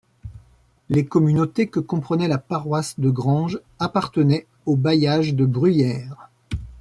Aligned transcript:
Les 0.89 1.05
communautés 1.05 1.67
que 1.67 1.79
comprenait 1.79 2.27
la 2.27 2.39
paroisse 2.39 2.99
de 2.99 3.11
Granges 3.11 3.59
appartenaient 3.77 4.47
au 4.65 4.75
bailliage 4.75 5.35
de 5.35 5.45
Bruyères. 5.45 6.31